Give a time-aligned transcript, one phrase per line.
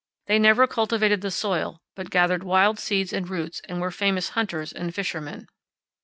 [0.25, 4.73] They never cultivated the soil, but gathered wild seeds and roots and were famous hunters
[4.73, 5.45] and fishermen.